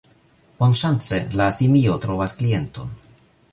[0.61, 2.99] Bonŝance, la simio trovas klienton.